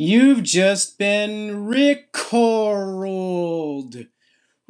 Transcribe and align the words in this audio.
You've 0.00 0.44
just 0.44 0.96
been 0.96 1.66
rickrolled. 1.66 4.06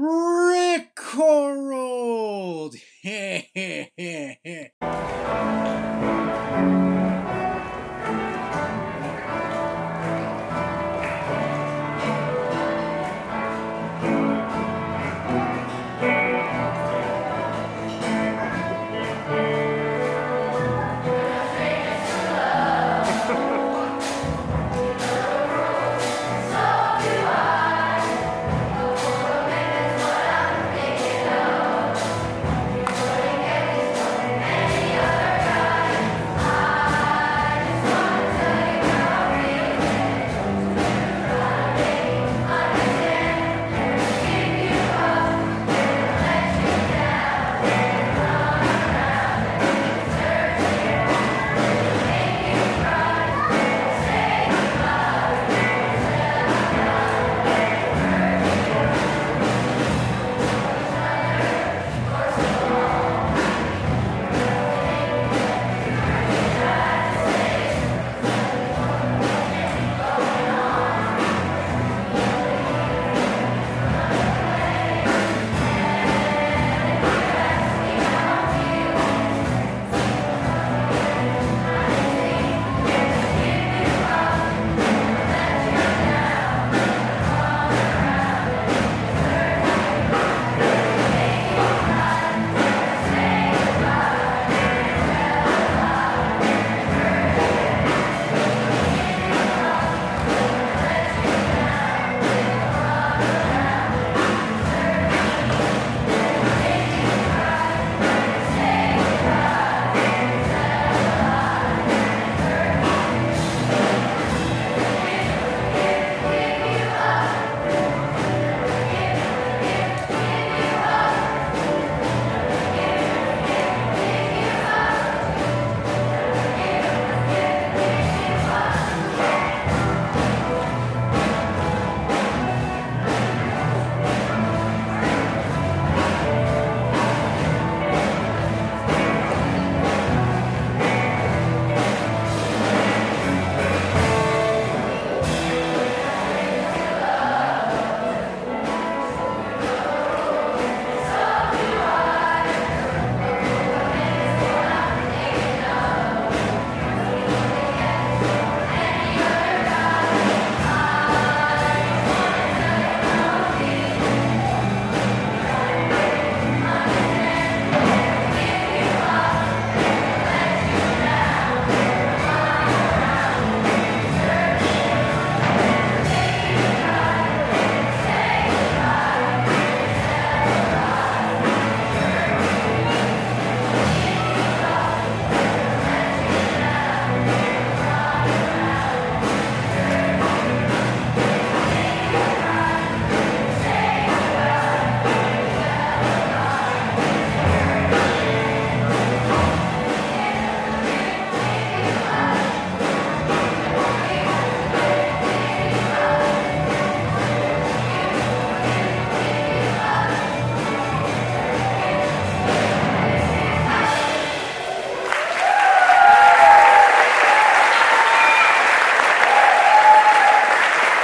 Rickrolled. 0.00 1.67